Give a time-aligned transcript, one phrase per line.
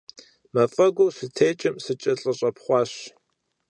[0.53, 2.91] Мафӏэгур щытекӏым, сыкӏэлъыщӏэпхъуащ.